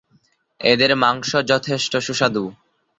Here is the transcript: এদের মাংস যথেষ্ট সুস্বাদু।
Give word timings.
এদের 0.61 0.91
মাংস 0.95 1.29
যথেষ্ট 1.51 1.93
সুস্বাদু। 1.97 2.43